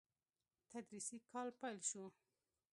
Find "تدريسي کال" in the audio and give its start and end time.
0.71-1.47